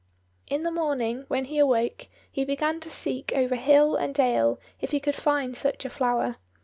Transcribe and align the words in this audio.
In 0.47 0.63
the 0.63 0.71
morning, 0.71 1.25
when 1.27 1.45
he 1.45 1.59
awoke, 1.59 2.07
he 2.31 2.43
began 2.43 2.79
to 2.79 2.89
seek 2.89 3.31
over 3.35 3.53
hill 3.53 3.95
and 3.95 4.15
dale 4.15 4.59
if 4.79 4.89
he 4.89 4.99
could 4.99 5.13
find 5.13 5.55
such 5.55 5.85
a 5.85 5.91
flower. 5.91 6.37